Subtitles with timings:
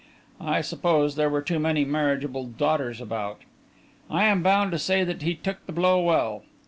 [0.39, 3.41] I suppose there were too many marriageable daughters about!
[4.09, 6.41] I am bound to say that he took the blow well.